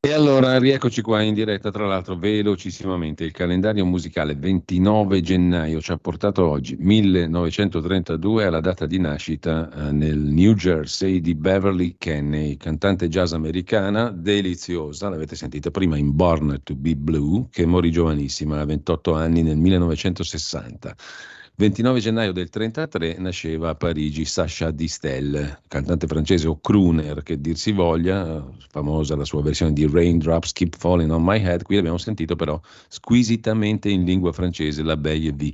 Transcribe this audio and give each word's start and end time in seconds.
E 0.00 0.12
allora 0.12 0.60
rieccoci 0.60 1.02
qua 1.02 1.22
in 1.22 1.34
diretta, 1.34 1.72
tra 1.72 1.84
l'altro 1.84 2.14
velocissimamente, 2.14 3.24
il 3.24 3.32
calendario 3.32 3.84
musicale 3.84 4.36
29 4.36 5.20
gennaio 5.20 5.80
ci 5.80 5.90
ha 5.90 5.96
portato 5.96 6.46
oggi, 6.46 6.76
1932, 6.78 8.44
alla 8.44 8.60
data 8.60 8.86
di 8.86 9.00
nascita 9.00 9.68
eh, 9.68 9.90
nel 9.90 10.16
New 10.16 10.54
Jersey 10.54 11.20
di 11.20 11.34
Beverly 11.34 11.96
Kenney, 11.98 12.56
cantante 12.56 13.08
jazz 13.08 13.32
americana, 13.32 14.10
deliziosa, 14.10 15.08
l'avete 15.08 15.34
sentita 15.34 15.72
prima 15.72 15.96
in 15.96 16.14
Born 16.14 16.60
to 16.62 16.76
be 16.76 16.94
Blue, 16.94 17.48
che 17.50 17.66
morì 17.66 17.90
giovanissima, 17.90 18.60
a 18.60 18.64
28 18.64 19.14
anni 19.14 19.42
nel 19.42 19.56
1960. 19.56 20.94
29 21.58 21.98
gennaio 21.98 22.30
del 22.30 22.48
1933 22.54 23.20
nasceva 23.20 23.70
a 23.70 23.74
Parigi 23.74 24.24
Sacha 24.24 24.70
Distel, 24.70 25.58
cantante 25.66 26.06
francese 26.06 26.46
o 26.46 26.60
crooner 26.60 27.24
che 27.24 27.40
dir 27.40 27.56
si 27.56 27.72
voglia, 27.72 28.48
famosa 28.70 29.16
la 29.16 29.24
sua 29.24 29.42
versione 29.42 29.72
di 29.72 29.84
Raindrops 29.84 30.52
Keep 30.52 30.76
Falling 30.76 31.10
on 31.10 31.24
My 31.24 31.42
Head, 31.42 31.64
qui 31.64 31.76
abbiamo 31.76 31.98
sentito 31.98 32.36
però 32.36 32.60
squisitamente 32.86 33.88
in 33.88 34.04
lingua 34.04 34.32
francese 34.32 34.84
la 34.84 34.96
Belle 34.96 35.32
Vie. 35.32 35.52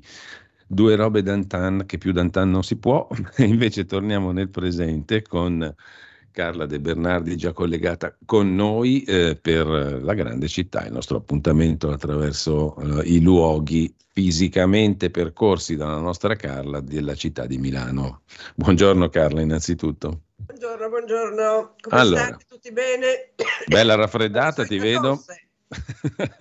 Due 0.67 0.95
robe 0.95 1.23
d'antan 1.23 1.84
che 1.87 1.97
più 1.97 2.12
d'antan 2.12 2.51
non 2.51 2.62
si 2.62 2.77
può, 2.77 3.09
invece 3.39 3.86
torniamo 3.86 4.31
nel 4.31 4.51
presente 4.51 5.23
con 5.23 5.75
Carla 6.35 6.67
De 6.67 6.81
Bernardi 6.81 7.37
già 7.37 7.53
collegata 7.53 8.17
con 8.27 8.57
noi 8.57 9.05
eh, 9.05 9.39
per 9.41 9.67
la 9.69 10.15
grande 10.15 10.49
città, 10.49 10.85
il 10.85 10.93
nostro 10.93 11.19
appuntamento 11.19 11.93
attraverso 11.93 12.75
eh, 12.77 13.07
i 13.07 13.23
luoghi 13.23 13.95
fisicamente 14.13 15.11
percorsi 15.11 15.77
dalla 15.77 16.01
nostra 16.01 16.35
Carla 16.35 16.81
della 16.81 17.15
città 17.15 17.47
di 17.47 17.57
Milano. 17.59 18.23
Buongiorno 18.57 19.09
Carla 19.11 19.43
innanzitutto. 19.43 20.23
Buongiorno, 20.35 20.89
buongiorno. 20.89 21.75
Come 21.81 22.01
allora, 22.01 22.25
state? 22.25 22.45
Tutti 22.48 22.73
bene? 22.73 23.35
Bella 23.67 23.95
raffreddata, 23.95 24.65
ti 24.65 24.79
vedo. 24.79 25.23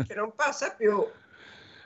che 0.07 0.15
non 0.15 0.33
passa 0.35 0.71
più. 0.75 1.05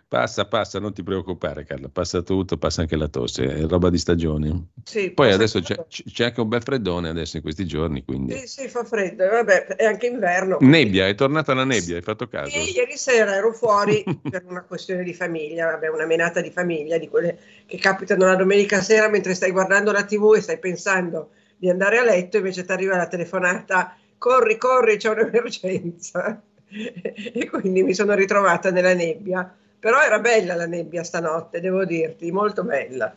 Passa, 0.09 0.45
passa, 0.47 0.79
non 0.79 0.93
ti 0.93 1.03
preoccupare 1.03 1.65
Carla, 1.65 1.89
passa 1.89 2.21
tutto, 2.21 2.57
passa 2.57 2.79
anche 2.79 2.95
la 2.95 3.09
tosse, 3.09 3.43
è 3.43 3.67
roba 3.67 3.89
di 3.89 3.97
stagione. 3.97 4.67
Sì, 4.85 5.11
Poi 5.11 5.33
adesso 5.33 5.59
c'è, 5.59 5.75
c'è, 5.85 6.23
anche 6.23 6.39
un 6.39 6.47
bel 6.47 6.63
freddone 6.63 7.09
adesso 7.09 7.35
in 7.35 7.43
questi 7.43 7.65
giorni, 7.65 8.05
quindi... 8.05 8.37
Sì, 8.37 8.47
sì, 8.47 8.67
fa 8.69 8.85
freddo, 8.85 9.27
vabbè, 9.27 9.65
è 9.65 9.83
anche 9.83 10.07
inverno. 10.07 10.59
Nebbia, 10.61 11.07
è 11.07 11.13
tornata 11.13 11.53
la 11.53 11.65
nebbia, 11.65 11.97
hai 11.97 12.01
fatto 12.01 12.29
caso? 12.29 12.51
Sì, 12.51 12.73
ieri 12.77 12.95
sera 12.95 13.35
ero 13.35 13.51
fuori 13.51 14.01
per 14.31 14.45
una 14.47 14.61
questione 14.61 15.03
di 15.03 15.13
famiglia, 15.13 15.71
vabbè, 15.71 15.89
una 15.89 16.05
menata 16.05 16.39
di 16.39 16.51
famiglia, 16.51 16.97
di 16.97 17.09
quelle 17.09 17.37
che 17.65 17.77
capitano 17.77 18.27
la 18.27 18.35
domenica 18.37 18.81
sera 18.81 19.09
mentre 19.09 19.33
stai 19.33 19.51
guardando 19.51 19.91
la 19.91 20.05
tv 20.05 20.35
e 20.37 20.41
stai 20.41 20.57
pensando 20.57 21.31
di 21.57 21.69
andare 21.69 21.97
a 21.97 22.05
letto, 22.05 22.37
invece 22.37 22.63
ti 22.63 22.71
arriva 22.71 22.95
la 22.95 23.07
telefonata, 23.07 23.97
corri, 24.17 24.57
corri, 24.57 24.95
c'è 24.95 25.09
un'emergenza. 25.09 26.41
e 26.71 27.49
quindi 27.49 27.83
mi 27.83 27.93
sono 27.93 28.13
ritrovata 28.13 28.71
nella 28.71 28.93
nebbia 28.93 29.53
però 29.79 30.01
era 30.01 30.19
bella 30.19 30.55
la 30.55 30.65
nebbia 30.65 31.03
stanotte, 31.03 31.61
devo 31.61 31.85
dirti, 31.85 32.31
molto 32.31 32.63
bella. 32.63 33.13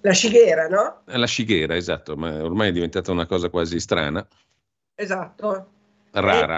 La 0.00 0.12
scighera, 0.12 0.68
no? 0.68 1.02
La 1.06 1.26
scighera, 1.26 1.76
esatto, 1.76 2.16
ma 2.16 2.42
ormai 2.42 2.68
è 2.68 2.72
diventata 2.72 3.10
una 3.10 3.26
cosa 3.26 3.48
quasi 3.48 3.80
strana. 3.80 4.26
Esatto. 4.94 5.68
Rara. 6.12 6.56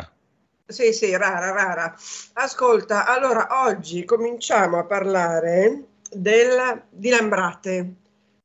E, 0.67 0.73
sì, 0.73 0.93
sì, 0.93 1.17
rara, 1.17 1.51
rara. 1.53 1.97
Ascolta, 2.35 3.07
allora 3.07 3.65
oggi 3.67 4.05
cominciamo 4.05 4.79
a 4.79 4.85
parlare 4.85 5.85
del, 6.11 6.83
di 6.91 7.09
Lambrate, 7.09 7.95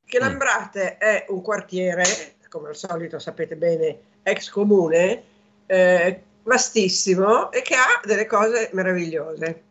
che 0.05 0.17
mm. 0.17 0.21
Lambrate 0.21 0.97
è 0.97 1.25
un 1.29 1.41
quartiere, 1.41 2.03
come 2.49 2.69
al 2.69 2.75
solito 2.75 3.19
sapete 3.19 3.55
bene, 3.55 3.99
ex 4.23 4.49
comune, 4.49 5.23
eh, 5.65 6.23
vastissimo 6.43 7.51
e 7.51 7.61
che 7.61 7.75
ha 7.75 7.99
delle 8.03 8.25
cose 8.25 8.69
meravigliose 8.73 9.63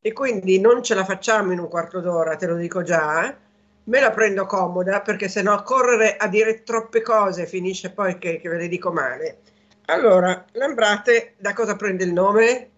e 0.00 0.12
quindi 0.12 0.60
non 0.60 0.82
ce 0.82 0.94
la 0.94 1.04
facciamo 1.04 1.52
in 1.52 1.58
un 1.58 1.68
quarto 1.68 2.00
d'ora, 2.00 2.36
te 2.36 2.46
lo 2.46 2.56
dico 2.56 2.82
già, 2.82 3.36
me 3.84 4.00
la 4.00 4.10
prendo 4.10 4.46
comoda 4.46 5.00
perché 5.00 5.28
se 5.28 5.42
no 5.42 5.60
correre 5.62 6.16
a 6.16 6.28
dire 6.28 6.62
troppe 6.62 7.02
cose 7.02 7.46
finisce 7.46 7.90
poi 7.90 8.18
che, 8.18 8.38
che 8.38 8.48
ve 8.48 8.58
le 8.58 8.68
dico 8.68 8.92
male. 8.92 9.40
Allora, 9.86 10.44
Lambrate 10.52 11.34
da 11.38 11.54
cosa 11.54 11.74
prende 11.74 12.04
il 12.04 12.12
nome? 12.12 12.72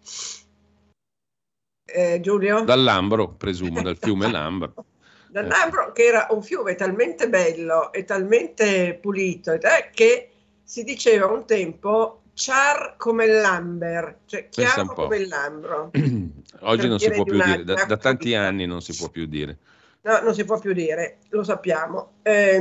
Eh, 1.84 2.20
Giulio? 2.20 2.62
Dall'Ambro, 2.62 3.30
presumo, 3.30 3.82
dal 3.82 3.96
fiume 3.96 4.30
Lambro. 4.30 4.84
Dall'Ambro, 5.28 5.92
che 5.92 6.04
era 6.04 6.28
un 6.30 6.42
fiume 6.42 6.76
talmente 6.76 7.28
bello 7.28 7.92
e 7.92 8.04
talmente 8.04 8.98
pulito 9.00 9.52
eh, 9.52 9.90
che 9.92 10.30
si 10.62 10.84
diceva 10.84 11.26
un 11.26 11.44
tempo 11.46 12.22
char 12.42 12.94
come 12.96 13.26
l'amber, 13.26 14.20
cioè 14.24 14.48
chiaro 14.48 14.86
come 14.94 15.18
il 15.18 15.28
lambro. 15.28 15.90
Oggi 16.60 16.88
non 16.88 16.98
si 16.98 17.10
può 17.10 17.24
più 17.24 17.42
dire, 17.42 17.64
da, 17.64 17.84
da, 17.84 17.96
tanti 17.98 18.34
anni 18.34 18.64
non 18.64 18.80
si 18.80 18.96
può 18.96 19.10
più 19.10 19.26
dire. 19.26 19.58
No, 20.02 20.20
non 20.22 20.32
si 20.32 20.46
può 20.46 20.58
più 20.58 20.72
dire, 20.72 21.18
lo 21.28 21.44
sappiamo. 21.44 22.12
Eh, 22.22 22.56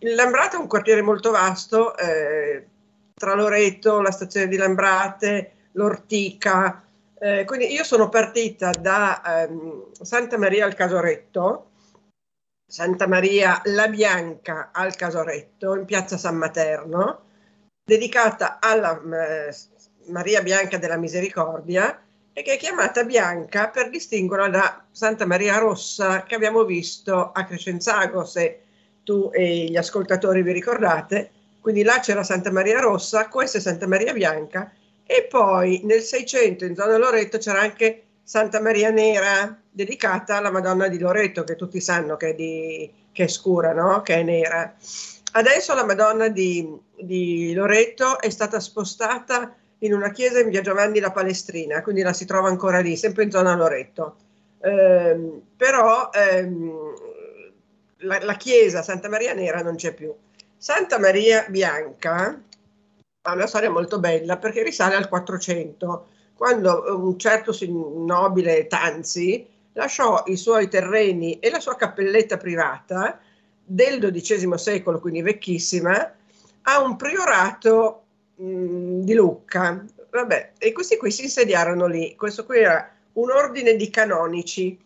il 0.00 0.14
Lambrate 0.14 0.56
è 0.56 0.60
un 0.60 0.66
quartiere 0.66 1.00
molto 1.00 1.30
vasto, 1.30 1.96
eh, 1.96 2.66
tra 3.14 3.34
Loreto, 3.34 4.02
la 4.02 4.10
stazione 4.10 4.48
di 4.48 4.58
Lambrate, 4.58 5.52
l'Ortica. 5.72 6.82
Eh, 7.18 7.44
quindi 7.46 7.72
io 7.72 7.84
sono 7.84 8.10
partita 8.10 8.70
da 8.70 9.44
ehm, 9.44 9.92
Santa 9.92 10.36
Maria 10.36 10.66
al 10.66 10.74
Casoretto, 10.74 11.70
Santa 12.66 13.06
Maria 13.06 13.62
La 13.64 13.88
Bianca 13.88 14.68
al 14.72 14.94
Casoretto, 14.94 15.74
in 15.74 15.86
piazza 15.86 16.18
San 16.18 16.36
Materno, 16.36 17.25
dedicata 17.86 18.58
alla 18.60 19.00
eh, 19.00 19.54
Maria 20.06 20.42
Bianca 20.42 20.76
della 20.76 20.96
Misericordia 20.96 22.02
e 22.32 22.42
che 22.42 22.54
è 22.54 22.56
chiamata 22.58 23.04
Bianca 23.04 23.68
per 23.68 23.90
distinguerla 23.90 24.48
da 24.48 24.84
Santa 24.90 25.24
Maria 25.24 25.58
Rossa 25.58 26.24
che 26.24 26.34
abbiamo 26.34 26.64
visto 26.64 27.30
a 27.32 27.44
Crescenzago, 27.44 28.24
se 28.24 28.60
tu 29.04 29.30
e 29.32 29.66
gli 29.70 29.76
ascoltatori 29.76 30.42
vi 30.42 30.52
ricordate. 30.52 31.30
Quindi 31.60 31.84
là 31.84 32.00
c'era 32.00 32.24
Santa 32.24 32.50
Maria 32.50 32.80
Rossa, 32.80 33.28
questa 33.28 33.58
è 33.58 33.60
Santa 33.60 33.86
Maria 33.86 34.12
Bianca 34.12 34.72
e 35.06 35.26
poi 35.30 35.82
nel 35.84 36.02
600 36.02 36.64
in 36.64 36.74
zona 36.74 36.96
Loreto 36.96 37.38
c'era 37.38 37.60
anche 37.60 38.02
Santa 38.24 38.60
Maria 38.60 38.90
Nera 38.90 39.56
dedicata 39.70 40.36
alla 40.36 40.50
Madonna 40.50 40.88
di 40.88 40.98
Loreto 40.98 41.44
che 41.44 41.54
tutti 41.54 41.80
sanno 41.80 42.16
che 42.16 42.30
è, 42.30 42.34
di, 42.34 42.92
che 43.12 43.24
è 43.24 43.28
scura, 43.28 43.72
no? 43.72 44.02
che 44.02 44.16
è 44.16 44.22
nera. 44.24 44.74
Adesso 45.32 45.74
la 45.74 45.84
Madonna 45.84 46.28
di, 46.28 46.68
di 46.94 47.52
Loreto 47.52 48.20
è 48.20 48.30
stata 48.30 48.58
spostata 48.60 49.54
in 49.80 49.92
una 49.92 50.10
chiesa 50.10 50.40
in 50.40 50.48
via 50.48 50.62
Giovanni 50.62 51.00
la 51.00 51.10
Palestrina, 51.10 51.82
quindi 51.82 52.02
la 52.02 52.12
si 52.12 52.24
trova 52.24 52.48
ancora 52.48 52.80
lì, 52.80 52.96
sempre 52.96 53.24
in 53.24 53.30
zona 53.30 53.54
Loreto. 53.54 54.16
Eh, 54.60 55.42
però 55.56 56.10
ehm, 56.12 56.94
la, 57.98 58.18
la, 58.22 58.34
chiesa 58.34 58.82
Santa 58.82 59.08
Maria 59.08 59.34
Nera 59.34 59.62
non 59.62 59.76
c'è 59.76 59.92
più. 59.92 60.14
Santa 60.56 60.98
Maria 60.98 61.44
Bianca 61.48 62.40
ha 63.22 63.32
una 63.32 63.46
storia 63.46 63.70
molto 63.70 63.98
bella 63.98 64.38
perché 64.38 64.62
risale 64.62 64.94
al 64.94 65.08
400, 65.08 66.06
quando 66.34 66.84
un 66.96 67.18
certo 67.18 67.54
nobile 67.68 68.66
Tanzi 68.66 69.46
lasciò 69.72 70.22
i 70.26 70.36
suoi 70.36 70.68
terreni 70.68 71.38
e 71.38 71.50
la 71.50 71.60
sua 71.60 71.76
cappelletta 71.76 72.38
privata 72.38 73.20
del 73.66 73.98
XII 74.12 74.56
secolo, 74.56 75.00
quindi 75.00 75.22
vecchissima, 75.22 76.14
a 76.62 76.80
un 76.80 76.96
priorato 76.96 78.02
mh, 78.36 79.00
di 79.00 79.14
Lucca. 79.14 79.84
Vabbè, 80.08 80.52
e 80.58 80.72
questi 80.72 80.96
qui 80.96 81.10
si 81.10 81.24
insediarono 81.24 81.86
lì. 81.86 82.14
Questo 82.14 82.44
qui 82.44 82.60
era 82.60 82.88
un 83.14 83.30
ordine 83.30 83.74
di 83.76 83.90
canonici, 83.90 84.78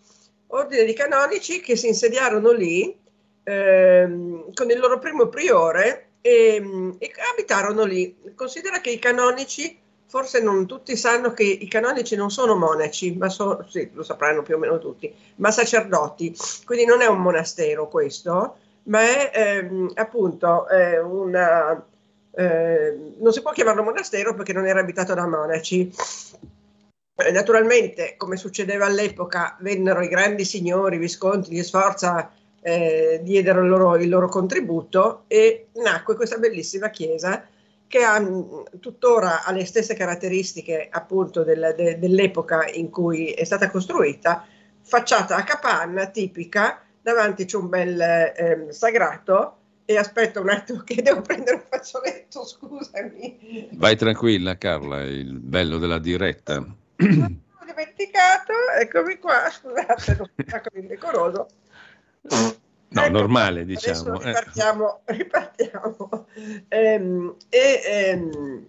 ordine 0.48 0.84
di 0.84 0.94
canonici 0.94 1.60
che 1.60 1.76
si 1.76 1.88
insediarono 1.88 2.50
lì 2.52 2.96
ehm, 3.44 4.52
con 4.54 4.70
il 4.70 4.78
loro 4.78 4.98
primo 4.98 5.28
priore 5.28 6.08
e, 6.20 6.56
e 6.98 7.12
abitarono 7.32 7.84
lì. 7.84 8.16
Considera 8.34 8.80
che 8.80 8.90
i 8.90 8.98
canonici 8.98 9.78
forse 10.10 10.40
non 10.40 10.66
tutti 10.66 10.96
sanno 10.96 11.32
che 11.32 11.44
i 11.44 11.68
canonici 11.68 12.16
non 12.16 12.32
sono 12.32 12.56
monaci, 12.56 13.14
ma 13.14 13.28
sono, 13.28 13.64
sì, 13.68 13.90
lo 13.92 14.02
sapranno 14.02 14.42
più 14.42 14.56
o 14.56 14.58
meno 14.58 14.80
tutti, 14.80 15.14
ma 15.36 15.52
sacerdoti. 15.52 16.36
Quindi 16.64 16.84
non 16.84 17.00
è 17.00 17.06
un 17.06 17.20
monastero 17.20 17.86
questo, 17.86 18.56
ma 18.84 19.00
è 19.00 19.30
ehm, 19.32 19.90
appunto 19.94 20.68
eh, 20.68 20.98
una, 20.98 21.84
eh, 22.32 23.14
non 23.18 23.32
si 23.32 23.42
può 23.42 23.52
chiamarlo 23.52 23.82
monastero 23.82 24.34
perché 24.34 24.52
non 24.52 24.66
era 24.66 24.80
abitato 24.80 25.14
da 25.14 25.26
monaci. 25.26 25.92
naturalmente, 27.32 28.14
come 28.16 28.36
succedeva 28.36 28.86
all'epoca, 28.86 29.56
vennero 29.60 30.00
i 30.00 30.08
grandi 30.08 30.44
signori, 30.44 30.96
Visconti, 30.96 31.52
gli 31.52 31.62
Sforza, 31.62 32.30
eh, 32.62 33.20
diedero 33.22 33.62
il 33.62 33.68
loro, 33.68 33.96
il 33.96 34.08
loro, 34.08 34.28
contributo 34.28 35.24
e 35.26 35.68
nacque 35.74 36.14
questa 36.14 36.38
bellissima 36.38 36.90
chiesa 36.90 37.46
che 37.86 38.04
ha, 38.04 38.22
tuttora 38.78 39.44
ha 39.44 39.52
le 39.52 39.64
stesse 39.64 39.94
caratteristiche 39.94 40.86
appunto 40.90 41.42
del, 41.42 41.74
de, 41.76 41.98
dell'epoca 41.98 42.68
in 42.68 42.88
cui 42.88 43.32
è 43.32 43.44
stata 43.44 43.68
costruita, 43.70 44.46
facciata 44.82 45.36
a 45.36 45.42
capanna 45.42 46.06
tipica, 46.06 46.82
davanti 47.02 47.44
c'è 47.44 47.56
un 47.56 47.68
bel 47.68 48.00
eh, 48.00 48.66
sagrato 48.70 49.56
e 49.84 49.96
aspetta 49.96 50.40
un 50.40 50.50
attimo 50.50 50.82
che 50.82 51.00
devo 51.02 51.20
prendere 51.20 51.56
un 51.56 51.64
fazzoletto, 51.68 52.44
scusami. 52.44 53.70
Vai 53.72 53.96
tranquilla 53.96 54.56
Carla, 54.56 55.02
il 55.02 55.40
bello 55.40 55.78
della 55.78 55.98
diretta. 55.98 56.58
Ho 56.58 57.64
dimenticato, 57.66 58.52
eccomi 58.78 59.18
qua, 59.18 59.50
scusate, 59.50 60.14
sono 60.14 60.30
indecoroso. 60.74 61.48
No, 62.92 63.02
ecco, 63.02 63.10
normale, 63.10 63.64
diciamo. 63.64 64.14
Adesso 64.14 64.26
ripartiamo, 64.26 65.00
eh. 65.04 65.12
ripartiamo. 65.12 66.26
Ehm, 66.68 67.36
e 67.48 67.80
ehm, 67.84 68.66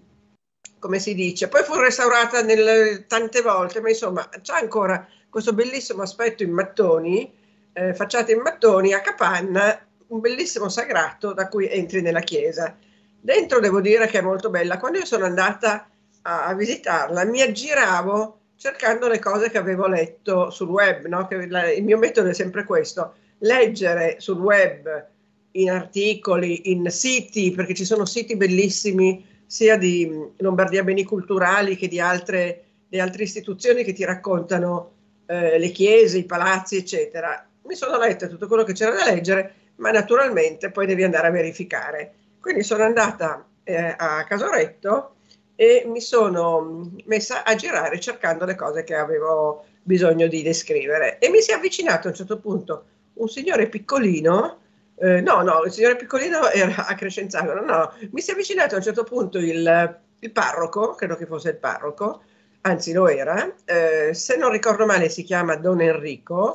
come 0.79 0.99
si 0.99 1.13
dice, 1.13 1.47
poi 1.47 1.63
fu 1.63 1.75
restaurata 1.75 2.41
nel, 2.41 3.05
tante 3.07 3.41
volte, 3.41 3.81
ma 3.81 3.89
insomma 3.89 4.27
c'è 4.41 4.59
ancora 4.59 5.07
questo 5.29 5.53
bellissimo 5.53 6.01
aspetto 6.01 6.43
in 6.43 6.51
mattoni, 6.51 7.31
eh, 7.73 7.94
facciate 7.94 8.31
in 8.31 8.41
mattoni 8.41 8.94
a 8.94 9.01
capanna, 9.01 9.79
un 10.07 10.19
bellissimo 10.19 10.69
sagrato 10.69 11.33
da 11.33 11.47
cui 11.47 11.69
entri 11.69 12.01
nella 12.01 12.19
chiesa. 12.19 12.75
Dentro 13.19 13.59
devo 13.59 13.81
dire 13.81 14.07
che 14.07 14.19
è 14.19 14.21
molto 14.21 14.50
bella. 14.50 14.77
Quando 14.77 14.97
io 14.97 15.06
sono 15.06 15.25
andata 15.25 15.89
a, 16.23 16.45
a 16.45 16.53
visitarla, 16.53 17.23
mi 17.25 17.41
aggiravo 17.41 18.39
cercando 18.56 19.07
le 19.07 19.19
cose 19.19 19.50
che 19.50 19.57
avevo 19.57 19.88
letto 19.88 20.50
sul 20.50 20.69
web, 20.69 21.06
no? 21.07 21.27
la, 21.47 21.71
il 21.71 21.83
mio 21.83 21.97
metodo 21.97 22.29
è 22.29 22.33
sempre 22.33 22.63
questo 22.63 23.15
leggere 23.39 24.17
sul 24.19 24.39
web, 24.39 25.07
in 25.53 25.69
articoli, 25.69 26.71
in 26.71 26.89
siti, 26.89 27.51
perché 27.51 27.74
ci 27.74 27.85
sono 27.85 28.06
siti 28.06 28.38
bellissimi 28.38 29.25
sia 29.45 29.77
di 29.77 30.09
Lombardia 30.38 30.83
Beni 30.83 31.03
Culturali 31.03 31.75
che 31.75 31.88
di 31.88 32.00
altre, 32.00 32.63
di 32.88 33.00
altre 33.00 33.24
istituzioni 33.24 33.83
che 33.83 33.94
ti 33.94 34.06
raccontano 34.06 34.91
eh, 35.25 35.59
le 35.59 35.69
chiese, 35.71 36.19
i 36.19 36.25
palazzi, 36.25 36.77
eccetera. 36.77 37.45
Mi 37.71 37.77
sono 37.77 37.97
letta 37.97 38.27
tutto 38.27 38.47
quello 38.47 38.65
che 38.65 38.73
c'era 38.73 38.94
da 38.94 39.06
leggere, 39.06 39.53
ma 39.75 39.91
naturalmente 39.91 40.71
poi 40.71 40.85
devi 40.85 41.06
andare 41.06 41.27
a 41.27 41.31
verificare. 41.31 42.15
Quindi 42.41 42.63
sono 42.63 42.83
andata 42.83 43.47
eh, 43.63 43.95
a 43.97 44.25
Casoretto 44.25 45.15
e 45.56 45.85
mi 45.88 46.01
sono 46.01 46.91
messa 47.06 47.45
a 47.45 47.56
girare 47.56 47.97
cercando 48.01 48.44
le 48.44 48.56
cose 48.56 48.83
che 48.83 48.94
avevo 48.94 49.63
bisogno 49.83 50.27
di 50.27 50.44
descrivere 50.44 51.18
e 51.19 51.29
mi 51.29 51.39
si 51.39 51.51
è 51.51 51.53
avvicinato 51.53 52.07
a 52.07 52.09
un 52.09 52.18
certo 52.18 52.39
punto 52.39 52.83
un 53.13 53.29
signore 53.29 53.69
piccolino, 53.69 54.57
eh, 54.97 55.21
no, 55.21 55.41
no, 55.41 55.63
il 55.63 55.71
signore 55.71 55.95
piccolino 55.95 56.50
era 56.50 56.75
a 56.91 56.94
Crescenzano, 56.95 57.53
no, 57.53 57.62
no, 57.62 57.94
mi 58.12 58.19
si 58.19 58.31
è 58.31 58.33
avvicinato 58.33 58.74
a 58.74 58.79
un 58.79 58.83
certo 58.83 59.06
punto 59.06 59.38
il, 59.38 60.00
il 60.19 60.31
parroco, 60.33 60.94
credo 60.95 61.15
che 61.15 61.25
fosse 61.25 61.51
il 61.51 61.57
parroco, 61.57 62.24
anzi 62.63 62.91
lo 62.91 63.07
era, 63.07 63.50
eh, 63.63 64.13
se 64.13 64.35
non 64.35 64.51
ricordo 64.51 64.85
male 64.85 65.07
si 65.07 65.24
chiama 65.24 65.56
Don 65.56 65.79
Enrico, 65.79 66.53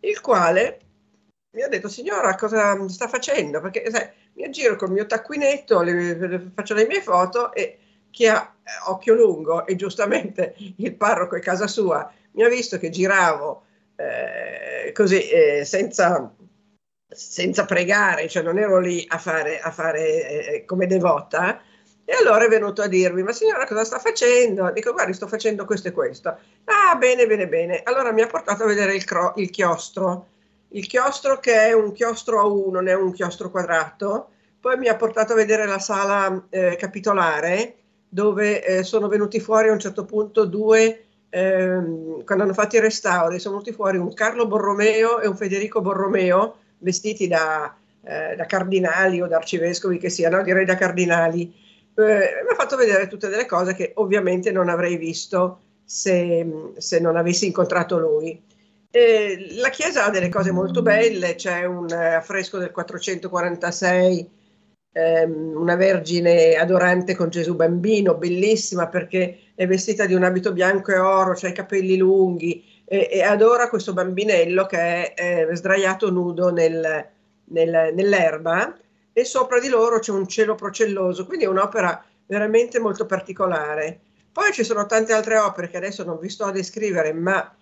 il 0.00 0.20
quale 0.20 0.80
mi 1.50 1.62
ha 1.62 1.68
detto 1.68 1.88
signora 1.88 2.34
cosa 2.34 2.88
sta 2.88 3.08
facendo? 3.08 3.60
Perché 3.60 3.90
sai, 3.90 4.08
mi 4.34 4.44
aggiro 4.44 4.76
col 4.76 4.92
mio 4.92 5.06
taccuinetto, 5.06 5.80
le, 5.82 6.14
le, 6.14 6.50
faccio 6.54 6.74
le 6.74 6.86
mie 6.86 7.02
foto 7.02 7.52
e 7.52 7.78
chi 8.10 8.26
ha 8.26 8.54
eh, 8.62 8.90
occhio 8.90 9.14
lungo 9.14 9.66
e 9.66 9.76
giustamente 9.76 10.54
il 10.76 10.94
parroco 10.94 11.36
è 11.36 11.40
casa 11.40 11.66
sua 11.66 12.12
mi 12.38 12.44
ha 12.44 12.48
visto 12.48 12.78
che 12.78 12.90
giravo 12.90 13.64
eh, 13.96 14.92
così 14.92 15.28
eh, 15.28 15.64
senza, 15.64 16.32
senza, 17.08 17.64
pregare, 17.64 18.28
cioè 18.28 18.44
non 18.44 18.58
ero 18.58 18.78
lì 18.78 19.04
a 19.08 19.18
fare, 19.18 19.58
a 19.58 19.72
fare 19.72 20.46
eh, 20.46 20.64
come 20.64 20.86
devota. 20.86 21.60
E 22.10 22.14
allora 22.14 22.46
è 22.46 22.48
venuto 22.48 22.80
a 22.80 22.86
dirmi, 22.86 23.22
ma 23.22 23.32
signora 23.32 23.66
cosa 23.66 23.84
sta 23.84 23.98
facendo? 23.98 24.70
Dico, 24.70 24.92
guardi, 24.92 25.12
sto 25.12 25.26
facendo 25.26 25.66
questo 25.66 25.88
e 25.88 25.92
questo. 25.92 26.38
Ah, 26.64 26.96
bene, 26.96 27.26
bene, 27.26 27.46
bene. 27.46 27.82
Allora 27.82 28.12
mi 28.12 28.22
ha 28.22 28.26
portato 28.26 28.62
a 28.62 28.66
vedere 28.66 28.94
il, 28.94 29.04
cro- 29.04 29.34
il 29.36 29.50
chiostro. 29.50 30.28
Il 30.68 30.86
chiostro 30.86 31.38
che 31.38 31.66
è 31.66 31.74
un 31.74 31.92
chiostro 31.92 32.40
a 32.40 32.46
uno, 32.46 32.70
non 32.76 32.88
è 32.88 32.94
un 32.94 33.12
chiostro 33.12 33.50
quadrato. 33.50 34.30
Poi 34.58 34.78
mi 34.78 34.88
ha 34.88 34.96
portato 34.96 35.34
a 35.34 35.36
vedere 35.36 35.66
la 35.66 35.78
sala 35.78 36.46
eh, 36.48 36.76
capitolare, 36.76 37.74
dove 38.08 38.64
eh, 38.64 38.82
sono 38.84 39.08
venuti 39.08 39.38
fuori 39.38 39.68
a 39.68 39.72
un 39.72 39.78
certo 39.78 40.06
punto 40.06 40.46
due 40.46 41.08
ehm, 41.28 42.24
quando 42.24 42.44
hanno 42.44 42.54
fatto 42.54 42.76
i 42.76 42.80
restauri, 42.80 43.38
sono 43.38 43.58
venuti 43.58 43.74
fuori 43.74 43.98
un 43.98 44.14
Carlo 44.14 44.46
Borromeo 44.46 45.20
e 45.20 45.28
un 45.28 45.36
Federico 45.36 45.82
Borromeo 45.82 46.56
vestiti 46.78 47.28
da, 47.28 47.76
eh, 48.02 48.34
da 48.34 48.46
cardinali 48.46 49.20
o 49.20 49.26
da 49.26 49.36
arcivescovi 49.36 49.98
che 49.98 50.08
siano, 50.08 50.42
direi 50.42 50.64
da 50.64 50.74
cardinali. 50.74 51.66
Eh, 51.98 52.42
mi 52.44 52.50
ha 52.52 52.54
fatto 52.54 52.76
vedere 52.76 53.08
tutte 53.08 53.28
delle 53.28 53.46
cose 53.46 53.74
che 53.74 53.90
ovviamente 53.96 54.52
non 54.52 54.68
avrei 54.68 54.96
visto 54.96 55.60
se, 55.84 56.72
se 56.76 57.00
non 57.00 57.16
avessi 57.16 57.46
incontrato 57.46 57.98
lui. 57.98 58.40
E 58.90 59.56
la 59.58 59.68
chiesa 59.70 60.04
ha 60.04 60.10
delle 60.10 60.28
cose 60.28 60.52
molto 60.52 60.80
belle, 60.80 61.34
c'è 61.34 61.64
un 61.64 61.90
affresco 61.90 62.58
del 62.58 62.70
446 62.70 64.30
ehm, 64.92 65.52
una 65.56 65.74
vergine 65.74 66.54
adorante 66.54 67.16
con 67.16 67.30
Gesù 67.30 67.56
bambino, 67.56 68.14
bellissima 68.14 68.86
perché 68.86 69.52
è 69.56 69.66
vestita 69.66 70.06
di 70.06 70.14
un 70.14 70.22
abito 70.22 70.52
bianco 70.52 70.92
e 70.92 70.98
oro, 70.98 71.32
ha 71.32 71.48
i 71.48 71.52
capelli 71.52 71.96
lunghi 71.96 72.64
e, 72.84 73.08
e, 73.10 73.22
adora 73.22 73.68
questo 73.68 73.92
bambinello 73.92 74.66
che 74.66 75.12
è 75.12 75.48
eh, 75.50 75.56
sdraiato 75.56 76.10
nudo 76.10 76.50
nel, 76.50 77.06
nel, 77.46 77.92
nell'erba 77.92 78.74
e 79.18 79.24
sopra 79.24 79.58
di 79.58 79.68
loro 79.68 79.98
c'è 79.98 80.12
un 80.12 80.28
cielo 80.28 80.54
procelloso, 80.54 81.26
quindi 81.26 81.44
è 81.44 81.48
un'opera 81.48 82.04
veramente 82.26 82.78
molto 82.78 83.04
particolare. 83.04 84.00
Poi 84.30 84.52
ci 84.52 84.62
sono 84.62 84.86
tante 84.86 85.12
altre 85.12 85.36
opere 85.38 85.66
che 85.66 85.76
adesso 85.76 86.04
non 86.04 86.20
vi 86.20 86.28
sto 86.28 86.44
a 86.44 86.52
descrivere, 86.52 87.12
ma 87.12 87.52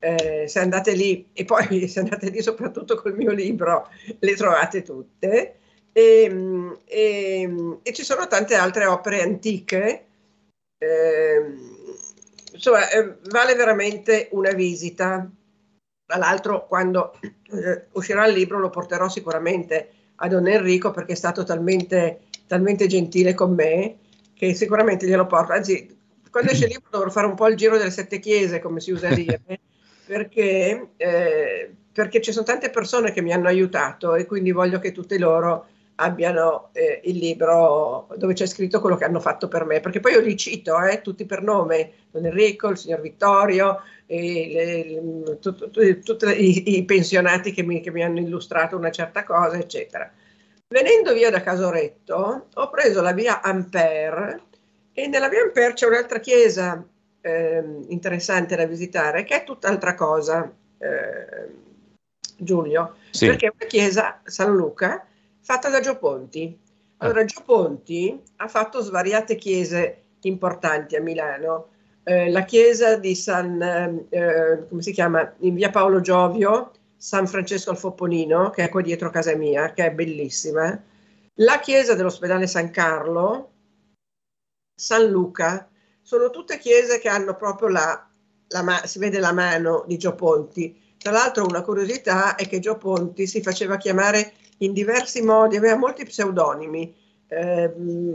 eh, 0.00 0.48
se 0.48 0.58
andate 0.58 0.94
lì 0.94 1.28
e 1.32 1.44
poi 1.44 1.86
se 1.86 2.00
andate 2.00 2.28
lì 2.30 2.42
soprattutto 2.42 2.96
col 2.96 3.14
mio 3.14 3.30
libro 3.30 3.88
le 4.18 4.34
trovate 4.34 4.82
tutte. 4.82 5.58
E, 5.92 6.22
ehm, 6.24 6.80
e, 6.84 7.40
ehm, 7.42 7.78
e 7.84 7.92
ci 7.92 8.02
sono 8.02 8.26
tante 8.26 8.56
altre 8.56 8.86
opere 8.86 9.22
antiche. 9.22 10.06
Eh, 10.76 11.54
insomma, 12.52 12.90
eh, 12.90 13.18
vale 13.30 13.54
veramente 13.54 14.28
una 14.32 14.50
visita. 14.50 15.30
Tra 16.04 16.18
l'altro, 16.18 16.66
quando 16.66 17.16
eh, 17.20 17.86
uscirà 17.92 18.26
il 18.26 18.34
libro, 18.34 18.58
lo 18.58 18.70
porterò 18.70 19.08
sicuramente 19.08 19.95
a 20.16 20.28
Don 20.28 20.46
Enrico 20.46 20.90
perché 20.90 21.12
è 21.12 21.16
stato 21.16 21.44
talmente, 21.44 22.20
talmente 22.46 22.86
gentile 22.86 23.34
con 23.34 23.54
me 23.54 23.96
che 24.34 24.54
sicuramente 24.54 25.06
glielo 25.06 25.26
porto. 25.26 25.52
Anzi, 25.52 25.94
quando 26.30 26.50
esce 26.50 26.64
il 26.66 26.72
libro 26.72 26.88
dovrò 26.90 27.10
fare 27.10 27.26
un 27.26 27.34
po' 27.34 27.48
il 27.48 27.56
giro 27.56 27.78
delle 27.78 27.90
sette 27.90 28.18
chiese, 28.18 28.60
come 28.60 28.80
si 28.80 28.92
usa 28.92 29.08
dire, 29.08 29.40
perché, 30.06 30.88
eh, 30.96 31.74
perché 31.92 32.20
ci 32.20 32.32
sono 32.32 32.44
tante 32.44 32.70
persone 32.70 33.12
che 33.12 33.22
mi 33.22 33.32
hanno 33.32 33.48
aiutato 33.48 34.14
e 34.14 34.26
quindi 34.26 34.52
voglio 34.52 34.78
che 34.78 34.92
tutte 34.92 35.18
loro 35.18 35.68
abbiano 35.96 36.70
eh, 36.72 37.00
il 37.04 37.16
libro 37.16 38.08
dove 38.16 38.34
c'è 38.34 38.46
scritto 38.46 38.80
quello 38.80 38.96
che 38.96 39.04
hanno 39.04 39.20
fatto 39.20 39.48
per 39.48 39.64
me, 39.64 39.80
perché 39.80 40.00
poi 40.00 40.12
io 40.12 40.20
li 40.20 40.36
cito 40.36 40.78
eh, 40.82 41.00
tutti 41.00 41.24
per 41.24 41.42
nome, 41.42 41.92
Don 42.10 42.26
Enrico, 42.26 42.68
il 42.68 42.76
signor 42.76 43.00
Vittorio, 43.00 43.80
tutti 46.04 46.26
i, 46.26 46.76
i, 46.76 46.84
pensionati 46.84 47.52
che 47.52 47.62
mi, 47.62 47.80
che 47.80 47.90
mi, 47.90 48.02
hanno 48.02 48.20
illustrato 48.20 48.76
una 48.76 48.90
certa 48.90 49.24
cosa, 49.24 49.56
eccetera. 49.56 50.10
Venendo 50.68 51.12
via 51.12 51.30
da 51.30 51.40
Casoretto, 51.40 52.46
ho 52.52 52.70
preso 52.70 53.00
la 53.00 53.12
via 53.12 53.40
Ampere 53.40 54.42
e 54.92 55.06
nella 55.06 55.28
via 55.28 55.42
Ampere 55.42 55.72
c'è 55.74 55.86
un'altra 55.86 56.18
chiesa 56.18 56.84
eh, 57.20 57.64
interessante 57.88 58.54
da 58.54 58.66
visitare, 58.66 59.24
che 59.24 59.42
è 59.42 59.44
tutt'altra 59.44 59.94
cosa, 59.94 60.52
eh, 60.78 61.64
Giulio, 62.36 62.96
sì. 63.10 63.26
perché 63.26 63.46
è 63.46 63.52
una 63.56 63.66
chiesa, 63.66 64.20
San 64.24 64.54
Luca, 64.54 65.06
fatta 65.46 65.70
da 65.70 65.78
Gio 65.78 65.96
Ponti. 65.96 66.58
Allora, 66.96 67.24
Gio 67.24 67.40
Ponti 67.44 68.20
ha 68.38 68.48
fatto 68.48 68.80
svariate 68.80 69.36
chiese 69.36 70.02
importanti 70.22 70.96
a 70.96 71.00
Milano. 71.00 71.68
Eh, 72.02 72.30
la 72.30 72.44
chiesa 72.44 72.96
di 72.96 73.14
San, 73.14 73.62
eh, 74.08 74.66
come 74.68 74.82
si 74.82 74.90
chiama, 74.90 75.34
in 75.38 75.54
via 75.54 75.70
Paolo 75.70 76.00
Giovio, 76.00 76.72
San 76.96 77.28
Francesco 77.28 77.70
al 77.70 77.78
Fopponino, 77.78 78.50
che 78.50 78.64
è 78.64 78.68
qua 78.68 78.80
dietro 78.80 79.08
casa 79.10 79.36
mia, 79.36 79.72
che 79.72 79.86
è 79.86 79.92
bellissima. 79.92 80.82
La 81.34 81.60
chiesa 81.60 81.94
dell'ospedale 81.94 82.48
San 82.48 82.72
Carlo, 82.72 83.50
San 84.74 85.06
Luca, 85.08 85.68
sono 86.02 86.30
tutte 86.30 86.58
chiese 86.58 86.98
che 86.98 87.08
hanno 87.08 87.36
proprio 87.36 87.68
la, 87.68 88.08
la 88.48 88.82
si 88.84 88.98
vede 88.98 89.20
la 89.20 89.32
mano 89.32 89.84
di 89.86 89.96
Gio 89.96 90.16
Ponti. 90.16 90.94
Tra 90.98 91.12
l'altro 91.12 91.44
una 91.44 91.62
curiosità 91.62 92.34
è 92.34 92.48
che 92.48 92.58
Gio 92.58 92.78
Ponti 92.78 93.28
si 93.28 93.40
faceva 93.42 93.76
chiamare 93.76 94.32
in 94.58 94.72
diversi 94.72 95.22
modi, 95.22 95.56
aveva 95.56 95.76
molti 95.76 96.04
pseudonimi, 96.04 96.94
eh, 97.28 97.72